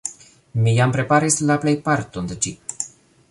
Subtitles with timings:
[0.61, 2.55] Mi jam preparis la plejparton de ĝi.